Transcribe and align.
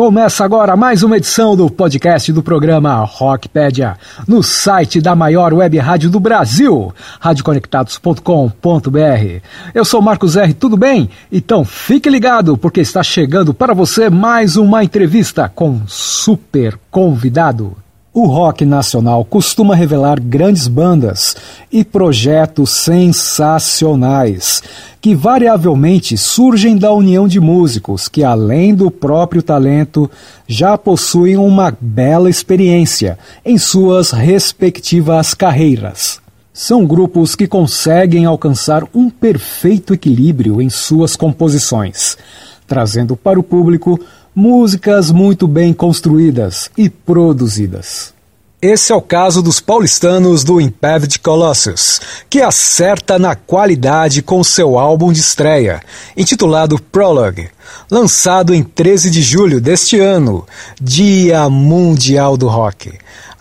Começa 0.00 0.46
agora 0.46 0.78
mais 0.78 1.02
uma 1.02 1.18
edição 1.18 1.54
do 1.54 1.68
podcast 1.68 2.32
do 2.32 2.42
programa 2.42 3.04
Rockpedia, 3.04 3.98
no 4.26 4.42
site 4.42 4.98
da 4.98 5.14
maior 5.14 5.52
web 5.52 5.76
rádio 5.76 6.08
do 6.08 6.18
Brasil, 6.18 6.90
radioconectados.com.br. 7.20 9.42
Eu 9.74 9.84
sou 9.84 10.00
Marcos 10.00 10.36
R, 10.36 10.54
tudo 10.54 10.78
bem? 10.78 11.10
Então 11.30 11.66
fique 11.66 12.08
ligado, 12.08 12.56
porque 12.56 12.80
está 12.80 13.02
chegando 13.02 13.52
para 13.52 13.74
você 13.74 14.08
mais 14.08 14.56
uma 14.56 14.82
entrevista 14.82 15.52
com 15.54 15.68
um 15.68 15.82
super 15.86 16.78
convidado. 16.90 17.76
O 18.12 18.26
rock 18.26 18.64
nacional 18.64 19.24
costuma 19.24 19.76
revelar 19.76 20.20
grandes 20.20 20.66
bandas 20.66 21.36
e 21.70 21.84
projetos 21.84 22.70
sensacionais, 22.70 24.60
que 25.00 25.14
variavelmente 25.14 26.18
surgem 26.18 26.76
da 26.76 26.92
união 26.92 27.28
de 27.28 27.38
músicos 27.38 28.08
que, 28.08 28.24
além 28.24 28.74
do 28.74 28.90
próprio 28.90 29.44
talento, 29.44 30.10
já 30.48 30.76
possuem 30.76 31.36
uma 31.36 31.72
bela 31.80 32.28
experiência 32.28 33.16
em 33.44 33.56
suas 33.56 34.10
respectivas 34.10 35.32
carreiras. 35.32 36.20
São 36.52 36.84
grupos 36.84 37.36
que 37.36 37.46
conseguem 37.46 38.24
alcançar 38.24 38.82
um 38.92 39.08
perfeito 39.08 39.94
equilíbrio 39.94 40.60
em 40.60 40.68
suas 40.68 41.14
composições, 41.14 42.18
trazendo 42.66 43.16
para 43.16 43.38
o 43.38 43.42
público 43.44 44.00
músicas 44.34 45.10
muito 45.10 45.46
bem 45.46 45.72
construídas 45.72 46.70
e 46.76 46.88
produzidas. 46.88 48.14
Esse 48.62 48.92
é 48.92 48.94
o 48.94 49.00
caso 49.00 49.40
dos 49.40 49.58
paulistanos 49.58 50.44
do 50.44 50.60
Impaved 50.60 51.18
Colossus, 51.20 51.98
que 52.28 52.42
acerta 52.42 53.18
na 53.18 53.34
qualidade 53.34 54.20
com 54.20 54.44
seu 54.44 54.78
álbum 54.78 55.10
de 55.12 55.20
estreia, 55.20 55.80
intitulado 56.14 56.78
Prologue, 56.78 57.48
lançado 57.90 58.54
em 58.54 58.62
13 58.62 59.10
de 59.10 59.22
julho 59.22 59.62
deste 59.62 59.98
ano, 59.98 60.46
Dia 60.78 61.48
Mundial 61.48 62.36
do 62.36 62.48
Rock, 62.48 62.92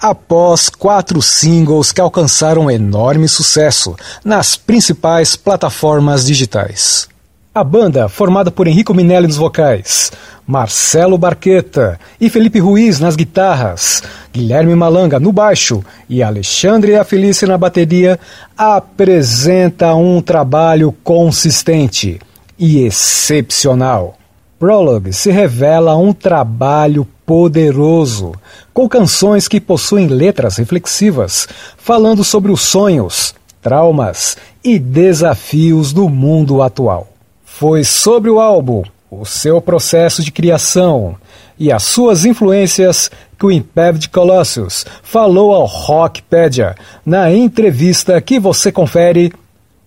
após 0.02 0.70
quatro 0.70 1.22
singles 1.22 1.92
que 1.92 2.00
alcançaram 2.00 2.72
enorme 2.72 3.28
sucesso 3.28 3.98
nas 4.24 4.56
principais 4.56 5.36
plataformas 5.36 6.26
digitais. 6.26 7.10
A 7.54 7.64
banda, 7.64 8.08
formada 8.08 8.50
por 8.50 8.68
Henrico 8.68 8.94
Minelli 8.94 9.28
nos 9.28 9.36
vocais, 9.36 10.14
Marcelo 10.50 11.16
Barqueta 11.16 12.00
e 12.20 12.28
Felipe 12.28 12.58
Ruiz 12.58 13.00
nas 13.00 13.16
guitarras, 13.16 14.02
Guilherme 14.34 14.74
Malanga 14.74 15.20
no 15.20 15.32
baixo 15.32 15.86
e 16.10 16.24
Alexandre 16.24 16.96
Afelice 16.96 17.46
na 17.46 17.56
bateria, 17.56 18.20
apresenta 18.58 19.94
um 19.94 20.20
trabalho 20.24 20.92
consistente 21.04 22.20
e 22.58 22.84
excepcional. 22.84 24.18
Prologue 24.58 25.14
se 25.14 25.30
revela 25.30 25.96
um 25.96 26.12
trabalho 26.12 27.08
poderoso, 27.28 28.32
com 28.74 28.90
canções 28.90 29.48
que 29.48 29.62
possuem 29.62 30.08
letras 30.08 30.58
reflexivas, 30.58 31.48
falando 31.78 32.24
sobre 32.24 32.52
os 32.52 32.62
sonhos, 32.62 33.36
traumas 33.62 34.36
e 34.64 34.80
desafios 34.80 35.94
do 35.94 36.10
mundo 36.10 36.64
atual. 36.64 37.08
Foi 37.46 37.84
sobre 37.84 38.32
o 38.32 38.40
álbum, 38.40 38.82
o 39.12 39.26
seu 39.26 39.60
processo 39.60 40.24
de 40.24 40.32
criação 40.32 41.16
e 41.58 41.72
as 41.72 41.84
suas 41.84 42.26
influências 42.26 43.10
que 43.38 43.46
o 43.46 43.52
Impeved 43.52 44.10
Colossus 44.10 44.86
falou 45.02 45.54
ao 45.54 45.66
Rockpedia 45.66 46.76
na 47.06 47.34
entrevista 47.34 48.22
que 48.22 48.40
você 48.40 48.72
confere 48.72 49.34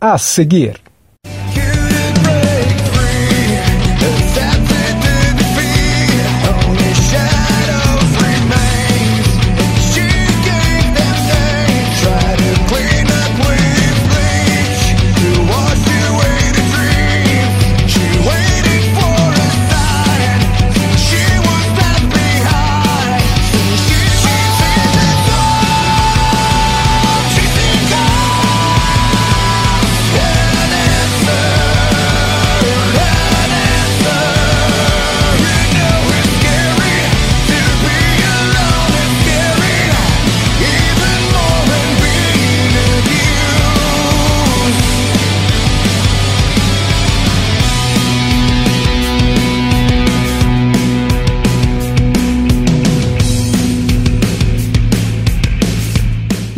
a 0.01 0.19
seguir. 0.19 0.82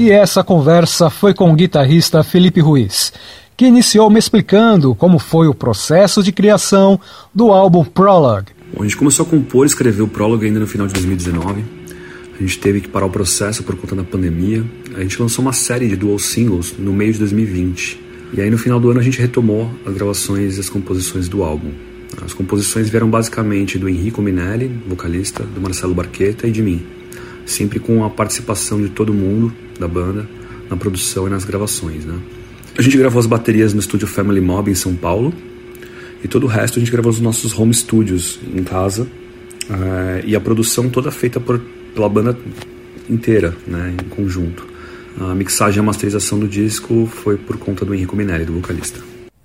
E 0.04 0.10
essa 0.10 0.44
conversa 0.44 1.08
foi 1.08 1.32
com 1.32 1.50
o 1.50 1.54
guitarrista 1.54 2.22
Felipe 2.22 2.60
Ruiz, 2.60 3.10
que 3.56 3.64
iniciou 3.64 4.10
me 4.10 4.18
explicando 4.18 4.94
como 4.94 5.18
foi 5.18 5.48
o 5.48 5.54
processo 5.54 6.22
de 6.22 6.30
criação 6.30 7.00
do 7.34 7.50
álbum 7.50 7.82
Prologue. 7.82 8.52
Bom, 8.74 8.82
a 8.82 8.84
gente 8.84 8.98
começou 8.98 9.24
a 9.24 9.28
compor 9.30 9.64
e 9.64 9.68
escrever 9.68 10.02
o 10.02 10.06
Prologue 10.06 10.44
ainda 10.44 10.60
no 10.60 10.66
final 10.66 10.86
de 10.86 10.92
2019. 10.92 11.64
A 12.38 12.42
gente 12.42 12.58
teve 12.58 12.82
que 12.82 12.88
parar 12.88 13.06
o 13.06 13.10
processo 13.10 13.62
por 13.62 13.76
conta 13.76 13.96
da 13.96 14.04
pandemia. 14.04 14.62
A 14.94 15.00
gente 15.00 15.22
lançou 15.22 15.42
uma 15.42 15.54
série 15.54 15.88
de 15.88 15.96
dual 15.96 16.18
singles 16.18 16.74
no 16.78 16.92
meio 16.92 17.14
de 17.14 17.20
2020. 17.20 17.98
E 18.34 18.42
aí 18.42 18.50
no 18.50 18.58
final 18.58 18.78
do 18.78 18.90
ano 18.90 19.00
a 19.00 19.02
gente 19.02 19.18
retomou 19.18 19.70
as 19.86 19.94
gravações 19.94 20.58
e 20.58 20.60
as 20.60 20.68
composições 20.68 21.30
do 21.30 21.42
álbum. 21.42 21.70
As 22.22 22.34
composições 22.34 22.90
vieram 22.90 23.08
basicamente 23.08 23.78
do 23.78 23.88
Henrico 23.88 24.20
Minelli, 24.20 24.70
vocalista, 24.86 25.44
do 25.44 25.62
Marcelo 25.62 25.94
Barqueta 25.94 26.46
e 26.46 26.52
de 26.52 26.60
mim 26.60 27.03
sempre 27.46 27.78
com 27.78 28.04
a 28.04 28.10
participação 28.10 28.80
de 28.80 28.88
todo 28.88 29.12
mundo 29.12 29.52
da 29.78 29.88
banda 29.88 30.28
na 30.68 30.76
produção 30.76 31.26
e 31.26 31.30
nas 31.30 31.44
gravações, 31.44 32.04
né? 32.04 32.18
A 32.76 32.82
gente 32.82 32.96
gravou 32.96 33.20
as 33.20 33.26
baterias 33.26 33.72
no 33.72 33.80
estúdio 33.80 34.06
Family 34.08 34.40
Mob 34.40 34.70
em 34.70 34.74
São 34.74 34.96
Paulo 34.96 35.32
e 36.22 36.28
todo 36.28 36.44
o 36.44 36.46
resto 36.48 36.78
a 36.78 36.80
gente 36.80 36.90
gravou 36.90 37.12
nos 37.12 37.20
nossos 37.20 37.56
home 37.56 37.72
studios 37.72 38.40
em 38.54 38.64
casa 38.64 39.06
é, 39.70 40.24
e 40.26 40.34
a 40.34 40.40
produção 40.40 40.88
toda 40.88 41.10
feita 41.10 41.38
por, 41.38 41.60
pela 41.94 42.08
banda 42.08 42.36
inteira, 43.08 43.54
né, 43.66 43.94
em 43.94 44.08
conjunto. 44.08 44.66
A 45.20 45.34
mixagem 45.34 45.78
e 45.78 45.80
a 45.80 45.82
masterização 45.84 46.38
do 46.38 46.48
disco 46.48 47.06
foi 47.06 47.36
por 47.36 47.56
conta 47.58 47.84
do 47.84 47.94
Henrico 47.94 48.16
Minelli, 48.16 48.44
do 48.44 48.54
vocalista. 48.54 48.98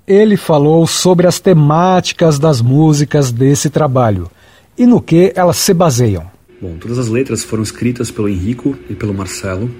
Ele 0.07 0.35
falou 0.35 0.87
sobre 0.87 1.27
as 1.27 1.39
temáticas 1.39 2.39
das 2.39 2.61
músicas 2.61 3.31
desse 3.31 3.69
trabalho 3.69 4.29
e 4.75 4.87
no 4.87 4.99
que 4.99 5.31
elas 5.35 5.57
se 5.57 5.73
baseiam. 5.73 6.38
Bom, 6.61 6.75
todas 6.77 6.99
as 6.99 7.07
letras 7.07 7.41
foram 7.41 7.63
escritas 7.63 8.11
pelo 8.11 8.27
Henrico 8.27 8.77
e 8.89 8.93
pelo 8.93 9.13
Marcelo. 9.13 9.71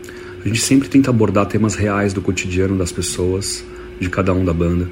A 0.44 0.48
gente 0.48 0.62
sempre 0.62 0.88
tenta 0.88 1.10
abordar 1.10 1.46
temas 1.46 1.76
reais 1.76 2.14
do 2.14 2.22
cotidiano 2.22 2.78
das 2.78 2.90
pessoas, 2.90 3.66
de 4.00 4.10
cada 4.10 4.34
um 4.34 4.46
da 4.46 4.54
banda, 4.54 4.90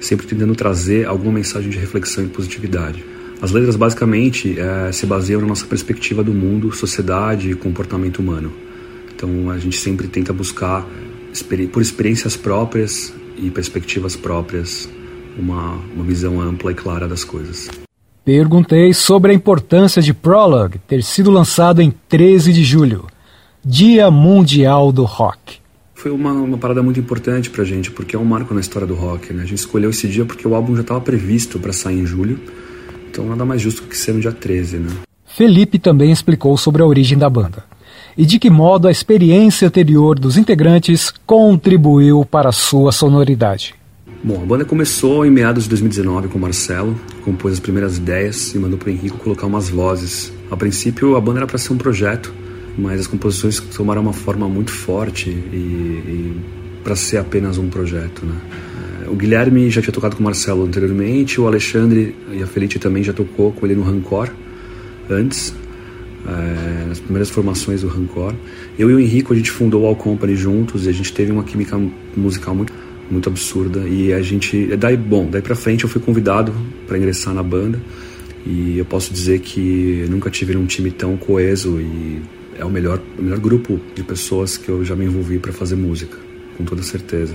sempre 0.00 0.26
tentando 0.26 0.54
trazer 0.54 1.06
alguma 1.06 1.32
mensagem 1.32 1.68
de 1.68 1.76
reflexão 1.76 2.24
e 2.24 2.28
positividade. 2.28 3.04
As 3.42 3.52
letras 3.52 3.76
basicamente 3.76 4.58
é, 4.58 4.90
se 4.90 5.04
baseiam 5.04 5.42
na 5.42 5.48
nossa 5.48 5.66
perspectiva 5.66 6.24
do 6.24 6.32
mundo, 6.32 6.72
sociedade 6.72 7.50
e 7.50 7.54
comportamento 7.54 8.20
humano. 8.20 8.50
Então 9.14 9.50
a 9.50 9.58
gente 9.58 9.76
sempre 9.76 10.08
tenta 10.08 10.32
buscar, 10.32 10.88
por 11.70 11.82
experiências 11.82 12.38
próprias 12.38 13.12
e 13.36 13.50
perspectivas 13.50 14.16
próprias, 14.16 14.88
uma, 15.38 15.74
uma 15.94 16.04
visão 16.04 16.40
ampla 16.40 16.72
e 16.72 16.74
clara 16.74 17.06
das 17.06 17.22
coisas. 17.22 17.68
Perguntei 18.28 18.92
sobre 18.92 19.32
a 19.32 19.34
importância 19.34 20.02
de 20.02 20.12
Prologue 20.12 20.78
ter 20.86 21.02
sido 21.02 21.30
lançado 21.30 21.80
em 21.80 21.90
13 21.90 22.52
de 22.52 22.62
julho, 22.62 23.06
Dia 23.64 24.10
Mundial 24.10 24.92
do 24.92 25.04
Rock. 25.04 25.60
Foi 25.94 26.10
uma, 26.10 26.32
uma 26.32 26.58
parada 26.58 26.82
muito 26.82 27.00
importante 27.00 27.48
pra 27.48 27.64
gente, 27.64 27.90
porque 27.90 28.14
é 28.14 28.18
um 28.18 28.26
marco 28.26 28.52
na 28.52 28.60
história 28.60 28.86
do 28.86 28.94
rock. 28.94 29.32
Né? 29.32 29.44
A 29.44 29.46
gente 29.46 29.60
escolheu 29.60 29.88
esse 29.88 30.06
dia 30.06 30.26
porque 30.26 30.46
o 30.46 30.54
álbum 30.54 30.74
já 30.76 30.82
estava 30.82 31.00
previsto 31.00 31.58
para 31.58 31.72
sair 31.72 32.00
em 32.00 32.04
julho, 32.04 32.38
então 33.10 33.26
nada 33.26 33.46
mais 33.46 33.62
justo 33.62 33.84
que 33.84 33.96
ser 33.96 34.12
no 34.12 34.20
dia 34.20 34.30
13. 34.30 34.76
Né? 34.76 34.90
Felipe 35.24 35.78
também 35.78 36.12
explicou 36.12 36.54
sobre 36.58 36.82
a 36.82 36.86
origem 36.86 37.16
da 37.16 37.30
banda 37.30 37.64
e 38.14 38.26
de 38.26 38.38
que 38.38 38.50
modo 38.50 38.88
a 38.88 38.90
experiência 38.90 39.68
anterior 39.68 40.18
dos 40.18 40.36
integrantes 40.36 41.10
contribuiu 41.24 42.26
para 42.26 42.50
a 42.50 42.52
sua 42.52 42.92
sonoridade. 42.92 43.74
Bom, 44.22 44.42
a 44.42 44.44
banda 44.44 44.64
começou 44.64 45.24
em 45.24 45.30
meados 45.30 45.64
de 45.64 45.70
2019 45.70 46.26
com 46.26 46.38
o 46.38 46.40
Marcelo, 46.40 46.98
compôs 47.24 47.54
as 47.54 47.60
primeiras 47.60 47.98
ideias 47.98 48.52
e 48.52 48.58
mandou 48.58 48.76
para 48.76 48.88
o 48.88 48.90
Henrico 48.90 49.16
colocar 49.18 49.46
umas 49.46 49.68
vozes. 49.68 50.32
A 50.50 50.56
princípio, 50.56 51.14
a 51.14 51.20
banda 51.20 51.38
era 51.40 51.46
para 51.46 51.56
ser 51.56 51.72
um 51.72 51.76
projeto, 51.76 52.34
mas 52.76 53.00
as 53.00 53.06
composições 53.06 53.60
tomaram 53.60 54.02
uma 54.02 54.12
forma 54.12 54.48
muito 54.48 54.72
forte 54.72 55.30
e, 55.30 55.56
e 55.56 56.36
para 56.82 56.96
ser 56.96 57.18
apenas 57.18 57.58
um 57.58 57.68
projeto, 57.68 58.26
né? 58.26 58.34
O 59.06 59.14
Guilherme 59.14 59.70
já 59.70 59.80
tinha 59.80 59.92
tocado 59.92 60.16
com 60.16 60.20
o 60.20 60.24
Marcelo 60.24 60.64
anteriormente, 60.64 61.40
o 61.40 61.46
Alexandre 61.46 62.14
e 62.32 62.42
a 62.42 62.46
Felice 62.46 62.78
também 62.78 63.02
já 63.02 63.12
tocou 63.12 63.52
com 63.52 63.64
ele 63.64 63.76
no 63.76 63.82
Rancor. 63.82 64.28
antes, 65.08 65.54
é, 66.26 66.84
nas 66.86 67.00
primeiras 67.00 67.30
formações 67.30 67.82
do 67.82 67.88
Rancor. 67.88 68.34
Eu 68.78 68.90
e 68.90 68.94
o 68.94 69.00
Henrico, 69.00 69.32
a 69.32 69.36
gente 69.36 69.50
fundou 69.50 69.82
o 69.82 69.86
All 69.86 69.96
Company 69.96 70.36
juntos 70.36 70.86
e 70.86 70.88
a 70.88 70.92
gente 70.92 71.12
teve 71.12 71.32
uma 71.32 71.44
química 71.44 71.80
musical 72.16 72.54
muito, 72.54 72.72
muito 73.10 73.28
absurda. 73.28 73.80
E 73.80 74.12
a 74.12 74.20
gente, 74.22 74.76
daí, 74.76 74.96
bom, 74.96 75.28
daí 75.30 75.42
pra 75.42 75.54
frente 75.54 75.84
eu 75.84 75.90
fui 75.90 76.00
convidado 76.00 76.52
para 76.86 76.96
ingressar 76.98 77.34
na 77.34 77.42
banda 77.42 77.80
e 78.46 78.78
eu 78.78 78.84
posso 78.84 79.12
dizer 79.12 79.40
que 79.40 80.06
nunca 80.08 80.30
tive 80.30 80.56
um 80.56 80.66
time 80.66 80.90
tão 80.90 81.16
coeso 81.16 81.80
e 81.80 82.20
é 82.58 82.64
o 82.64 82.70
melhor, 82.70 83.00
o 83.18 83.22
melhor 83.22 83.38
grupo 83.38 83.80
de 83.94 84.02
pessoas 84.02 84.56
que 84.56 84.68
eu 84.68 84.84
já 84.84 84.96
me 84.96 85.04
envolvi 85.04 85.38
para 85.38 85.52
fazer 85.52 85.76
música, 85.76 86.16
com 86.56 86.64
toda 86.64 86.82
certeza. 86.82 87.34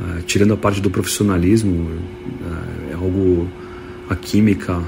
Uh, 0.00 0.22
tirando 0.26 0.54
a 0.54 0.56
parte 0.56 0.80
do 0.80 0.90
profissionalismo, 0.90 1.82
uh, 1.82 2.90
é 2.90 2.94
algo 2.94 3.48
a 4.08 4.16
química 4.16 4.80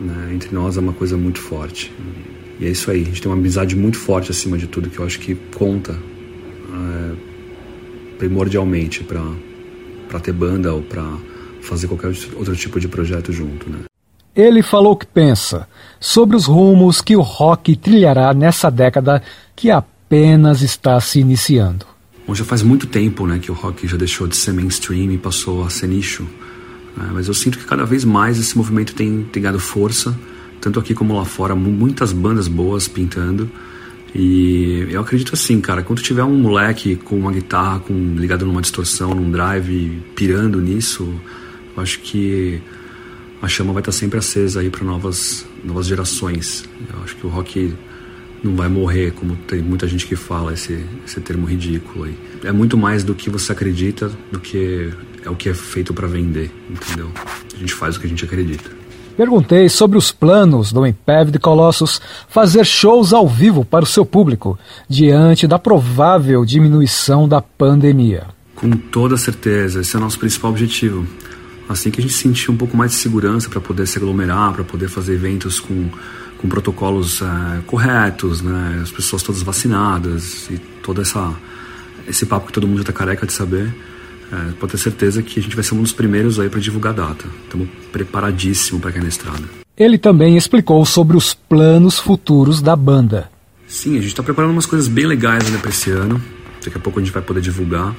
né, 0.00 0.30
entre 0.32 0.54
nós 0.54 0.76
é 0.76 0.80
uma 0.80 0.92
coisa 0.92 1.16
muito 1.16 1.38
forte. 1.40 1.92
E 2.60 2.66
é 2.66 2.70
isso 2.70 2.90
aí, 2.90 3.02
a 3.02 3.04
gente 3.04 3.22
tem 3.22 3.30
uma 3.30 3.38
amizade 3.38 3.76
muito 3.76 3.98
forte 3.98 4.30
acima 4.30 4.58
de 4.58 4.66
tudo, 4.66 4.90
que 4.90 4.98
eu 4.98 5.04
acho 5.04 5.18
que 5.20 5.34
conta 5.54 5.92
uh, 5.92 7.16
primordialmente 8.18 9.02
para 9.02 9.22
ter 10.20 10.32
banda 10.32 10.72
ou 10.72 10.82
para 10.82 11.04
fazer 11.62 11.88
qualquer 11.88 12.12
outro 12.36 12.54
tipo 12.56 12.78
de 12.78 12.88
projeto 12.88 13.32
junto. 13.32 13.68
Né? 13.68 13.80
Ele 14.34 14.62
falou 14.62 14.92
o 14.92 14.96
que 14.96 15.06
pensa 15.06 15.68
sobre 16.00 16.36
os 16.36 16.46
rumos 16.46 17.00
que 17.00 17.16
o 17.16 17.20
rock 17.20 17.76
trilhará 17.76 18.34
nessa 18.34 18.70
década 18.70 19.22
que 19.54 19.70
apenas 19.70 20.60
está 20.60 21.00
se 21.00 21.20
iniciando. 21.20 21.86
Bom, 22.26 22.34
já 22.34 22.44
faz 22.44 22.62
muito 22.62 22.86
tempo 22.86 23.26
né, 23.26 23.38
que 23.38 23.50
o 23.50 23.54
rock 23.54 23.86
já 23.86 23.96
deixou 23.96 24.26
de 24.26 24.36
ser 24.36 24.52
mainstream 24.52 25.12
e 25.12 25.18
passou 25.18 25.64
a 25.64 25.70
ser 25.70 25.86
nicho. 25.86 26.22
Né? 26.96 27.10
Mas 27.12 27.28
eu 27.28 27.34
sinto 27.34 27.58
que 27.58 27.64
cada 27.64 27.84
vez 27.84 28.04
mais 28.04 28.38
esse 28.38 28.56
movimento 28.56 28.94
tem, 28.94 29.24
tem 29.24 29.42
ganhado 29.42 29.60
força, 29.60 30.16
tanto 30.60 30.80
aqui 30.80 30.94
como 30.94 31.14
lá 31.14 31.24
fora, 31.24 31.54
muitas 31.54 32.12
bandas 32.12 32.48
boas 32.48 32.88
pintando. 32.88 33.50
E 34.14 34.86
eu 34.90 35.00
acredito 35.00 35.34
assim, 35.34 35.60
cara, 35.60 35.82
quando 35.82 36.00
tiver 36.00 36.22
um 36.22 36.38
moleque 36.38 36.94
com 36.94 37.18
uma 37.18 37.32
guitarra 37.32 37.80
com, 37.80 38.14
ligado 38.16 38.46
numa 38.46 38.62
distorção, 38.62 39.12
num 39.12 39.30
drive, 39.30 40.00
pirando 40.14 40.60
nisso, 40.60 41.12
eu 41.76 41.82
acho 41.82 41.98
que 41.98 42.62
a 43.42 43.48
chama 43.48 43.72
vai 43.72 43.80
estar 43.80 43.92
sempre 43.92 44.18
acesa 44.18 44.60
aí 44.60 44.70
para 44.70 44.84
novas, 44.84 45.44
novas 45.64 45.86
gerações. 45.86 46.64
Eu 46.92 47.02
acho 47.02 47.16
que 47.16 47.26
o 47.26 47.28
rock 47.28 47.74
não 48.42 48.54
vai 48.54 48.68
morrer, 48.68 49.10
como 49.12 49.34
tem 49.34 49.60
muita 49.60 49.88
gente 49.88 50.06
que 50.06 50.14
fala 50.14 50.52
esse, 50.52 50.84
esse 51.04 51.20
termo 51.20 51.46
ridículo 51.46 52.04
aí. 52.04 52.14
É 52.44 52.52
muito 52.52 52.76
mais 52.76 53.02
do 53.02 53.14
que 53.14 53.28
você 53.28 53.50
acredita 53.50 54.12
do 54.30 54.38
que 54.38 54.92
é 55.24 55.30
o 55.30 55.34
que 55.34 55.48
é 55.48 55.54
feito 55.54 55.92
para 55.92 56.06
vender, 56.06 56.50
entendeu? 56.70 57.10
A 57.54 57.58
gente 57.58 57.72
faz 57.72 57.96
o 57.96 58.00
que 58.00 58.06
a 58.06 58.08
gente 58.08 58.24
acredita. 58.24 58.70
Perguntei 59.16 59.68
sobre 59.68 59.96
os 59.96 60.10
planos 60.10 60.72
do 60.72 60.86
Impeved 60.86 61.38
Colossus 61.38 62.00
fazer 62.28 62.64
shows 62.64 63.12
ao 63.12 63.28
vivo 63.28 63.64
para 63.64 63.84
o 63.84 63.86
seu 63.86 64.04
público, 64.04 64.58
diante 64.88 65.46
da 65.46 65.58
provável 65.58 66.44
diminuição 66.44 67.28
da 67.28 67.40
pandemia. 67.40 68.24
Com 68.56 68.70
toda 68.70 69.16
certeza, 69.16 69.80
esse 69.80 69.94
é 69.94 69.98
o 69.98 70.02
nosso 70.02 70.18
principal 70.18 70.50
objetivo 70.50 71.06
assim 71.68 71.90
que 71.90 72.00
a 72.00 72.02
gente 72.02 72.14
sentir 72.14 72.50
um 72.50 72.56
pouco 72.56 72.76
mais 72.76 72.92
de 72.92 72.98
segurança 72.98 73.48
para 73.48 73.60
poder 73.60 73.86
se 73.86 73.98
aglomerar, 73.98 74.52
para 74.52 74.64
poder 74.64 74.88
fazer 74.88 75.14
eventos 75.14 75.60
com, 75.60 75.88
com 76.38 76.48
protocolos 76.48 77.22
é, 77.22 77.60
corretos, 77.66 78.42
né? 78.42 78.80
as 78.82 78.90
pessoas 78.90 79.22
todas 79.22 79.42
vacinadas 79.42 80.48
e 80.50 80.58
todo 80.82 81.00
essa, 81.00 81.32
esse 82.06 82.26
papo 82.26 82.46
que 82.46 82.52
todo 82.52 82.66
mundo 82.66 82.78
já 82.78 82.82
está 82.82 82.92
careca 82.92 83.26
de 83.26 83.32
saber, 83.32 83.74
é, 84.32 84.52
pode 84.58 84.72
ter 84.72 84.78
certeza 84.78 85.22
que 85.22 85.38
a 85.38 85.42
gente 85.42 85.54
vai 85.54 85.64
ser 85.64 85.74
um 85.74 85.82
dos 85.82 85.92
primeiros 85.92 86.38
aí 86.38 86.48
para 86.48 86.60
divulgar 86.60 86.92
a 86.92 87.08
data. 87.08 87.24
Estamos 87.44 87.68
preparadíssimo 87.92 88.80
para 88.80 88.92
cair 88.92 89.02
na 89.02 89.08
estrada. 89.08 89.42
Ele 89.76 89.98
também 89.98 90.36
explicou 90.36 90.84
sobre 90.86 91.16
os 91.16 91.34
planos 91.34 91.98
futuros 91.98 92.62
da 92.62 92.76
banda. 92.76 93.30
Sim, 93.66 93.92
a 93.92 94.00
gente 94.00 94.08
está 94.08 94.22
preparando 94.22 94.52
umas 94.52 94.66
coisas 94.66 94.88
bem 94.88 95.06
legais 95.06 95.50
né, 95.50 95.58
para 95.58 95.70
esse 95.70 95.90
ano. 95.90 96.22
Daqui 96.64 96.76
a 96.76 96.80
pouco 96.80 97.00
a 97.00 97.02
gente 97.02 97.12
vai 97.12 97.22
poder 97.22 97.40
divulgar 97.40 97.94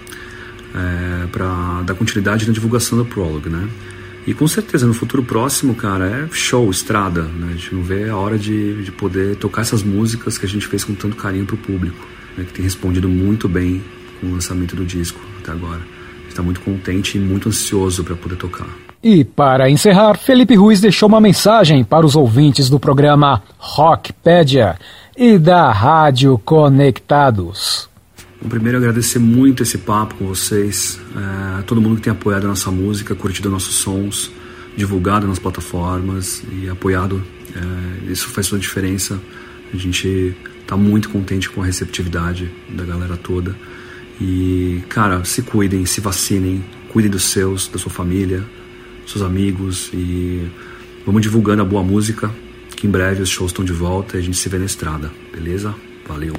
é, 0.74 1.27
para 1.27 1.81
dar 1.83 1.94
continuidade 1.95 2.48
na 2.48 2.54
divulgação 2.54 2.98
do 2.98 3.06
Prologue, 3.06 3.50
né? 3.50 3.68
E 4.27 4.33
com 4.33 4.48
certeza 4.48 4.88
no 4.88 4.94
futuro 4.94 5.24
próximo, 5.24 5.75
cara, 5.75 6.06
é 6.07 6.27
show, 6.31 6.69
estrada, 6.72 7.24
né? 7.24 7.50
A 7.50 7.56
gente 7.56 7.75
não 7.75 7.83
vê 7.83 8.10
a 8.10 8.18
hora 8.18 8.39
de, 8.39 8.83
de 8.83 8.92
poder 8.92 9.36
tocar 9.36 9.62
essas 9.62 9.83
músicas 9.83 10.38
que 10.38 10.45
a 10.45 10.50
gente 10.50 10.66
fez 10.66 10.83
com 10.83 10.95
tanto 10.95 11.16
carinho 11.16 11.45
pro 11.45 11.57
público, 11.57 12.07
né? 12.36 12.44
que 12.44 12.54
tem 12.54 12.63
respondido 12.63 13.07
muito 13.07 13.48
bem 13.48 13.83
com 14.19 14.27
o 14.27 14.33
lançamento 14.33 14.75
do 14.75 14.83
disco 14.83 15.19
até 15.39 15.51
agora. 15.51 15.81
Está 16.36 16.44
muito 16.44 16.60
contente 16.60 17.18
e 17.18 17.22
muito 17.22 17.48
ansioso 17.48 18.04
para 18.04 18.14
poder 18.14 18.36
tocar. 18.36 18.68
E 19.02 19.24
para 19.24 19.70
encerrar, 19.70 20.18
Felipe 20.18 20.54
Ruiz 20.54 20.82
deixou 20.82 21.08
uma 21.08 21.22
mensagem 21.22 21.82
para 21.82 22.06
os 22.06 22.14
ouvintes 22.14 22.70
do 22.70 22.78
programa 22.78 23.42
Rockpedia 23.58 24.78
e 25.16 25.38
da 25.38 25.72
Rádio 25.72 26.38
Conectados. 26.40 27.88
Bom, 28.42 28.50
primeiro 28.50 28.78
agradecer 28.78 29.18
muito 29.18 29.64
esse 29.64 29.78
papo 29.78 30.16
com 30.16 30.28
vocês, 30.28 31.00
é, 31.16 31.62
todo 31.62 31.80
mundo 31.80 31.96
que 31.96 32.02
tem 32.02 32.12
apoiado 32.12 32.44
a 32.44 32.50
nossa 32.50 32.70
música, 32.70 33.16
curtido 33.16 33.50
nossos 33.50 33.76
sons, 33.76 34.30
divulgado 34.76 35.26
nas 35.26 35.40
plataformas 35.40 36.44
e 36.52 36.68
apoiado. 36.68 37.24
É, 37.56 38.12
isso 38.12 38.28
faz 38.28 38.50
toda 38.50 38.60
a 38.60 38.62
diferença. 38.62 39.18
A 39.74 39.78
gente 39.78 40.36
está 40.60 40.76
muito 40.76 41.10
contente 41.10 41.50
com 41.50 41.62
a 41.62 41.66
receptividade 41.66 42.52
da 42.68 42.84
galera 42.84 43.16
toda. 43.16 43.56
E, 44.19 44.83
cara, 44.89 45.23
se 45.25 45.41
cuidem, 45.41 45.85
se 45.85 46.00
vacinem, 46.00 46.63
cuidem 46.91 47.12
dos 47.12 47.25
seus, 47.25 47.67
da 47.67 47.77
sua 47.77 47.91
família, 47.91 48.44
dos 49.03 49.12
seus 49.12 49.23
amigos 49.23 49.89
e 49.94 50.50
vamos 51.06 51.21
divulgando 51.21 51.62
a 51.62 51.65
boa 51.65 51.83
música, 51.83 52.31
que 52.75 52.88
em 52.88 52.89
breve 52.89 53.21
os 53.21 53.29
shows 53.29 53.51
estão 53.51 53.65
de 53.65 53.73
volta 53.73 54.17
e 54.17 54.19
a 54.19 54.23
gente 54.23 54.38
se 54.38 54.47
vê 54.50 54.57
na 54.57 54.65
estrada, 54.65 55.12
beleza? 55.33 55.73
Valeu! 56.07 56.33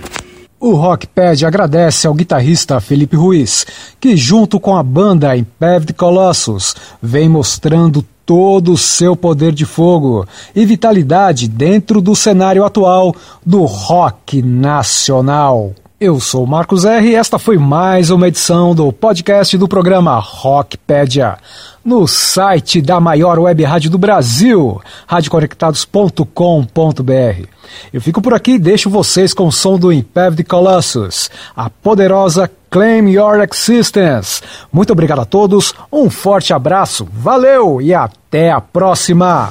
O 0.59 0.73
Rockpad 0.73 1.45
agradece 1.45 2.07
ao 2.07 2.15
guitarrista 2.15 2.81
Felipe 2.81 3.15
Ruiz, 3.15 3.67
que 4.01 4.17
junto 4.17 4.59
com 4.59 4.75
a 4.75 4.83
banda 4.83 5.37
Impeved 5.37 5.93
Colossus 5.93 6.75
vem 7.03 7.29
mostrando 7.29 8.03
todo 8.25 8.73
o 8.73 8.79
seu 8.79 9.15
poder 9.15 9.53
de 9.53 9.67
fogo 9.67 10.27
e 10.55 10.65
vitalidade 10.65 11.47
dentro 11.47 12.01
do 12.01 12.17
cenário 12.17 12.65
atual 12.65 13.15
do 13.45 13.65
rock 13.65 14.43
nacional. 14.43 15.75
Eu 15.99 16.21
sou 16.21 16.47
Marcos 16.47 16.85
R 16.85 17.09
e 17.09 17.15
esta 17.15 17.39
foi 17.39 17.57
mais 17.57 18.11
uma 18.11 18.29
edição 18.29 18.75
do 18.75 18.93
podcast 18.93 19.57
do 19.57 19.67
programa 19.67 20.19
Rockpedia. 20.19 21.39
No 21.83 22.07
site 22.07 22.83
da 22.83 23.01
maior 23.01 23.39
web 23.39 23.65
rádio 23.65 23.91
do 23.91 23.97
Brasil, 23.97 24.79
radioconectados.com.br. 25.07 27.49
Eu 27.95 28.03
fico 28.03 28.21
por 28.21 28.35
aqui 28.35 28.53
e 28.53 28.59
deixo 28.59 28.91
vocês 28.91 29.33
com 29.33 29.47
o 29.47 29.53
som 29.53 29.79
do 29.79 29.91
Impeved 29.91 30.45
Colossus, 30.45 31.31
a 31.57 31.71
poderosa 31.71 32.51
Claim 32.69 33.09
Your 33.09 33.43
Existence. 33.51 34.43
Muito 34.71 34.93
obrigado 34.93 35.23
a 35.23 35.25
todos, 35.25 35.73
um 35.91 36.11
forte 36.11 36.53
abraço, 36.53 37.09
valeu 37.11 37.81
e 37.81 37.95
até 37.95 38.51
a 38.51 38.61
próxima! 38.61 39.51